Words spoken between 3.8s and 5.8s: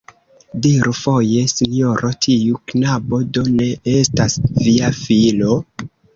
estas via filo?